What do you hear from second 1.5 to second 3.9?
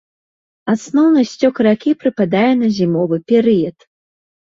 ракі прыпадае на зімовы перыяд.